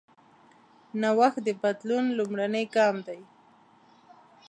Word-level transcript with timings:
نوښت 1.01 1.37
د 1.45 1.49
بدلون 1.61 2.05
لومړنی 2.17 2.65
ګام 2.75 2.95
دی. 3.07 3.19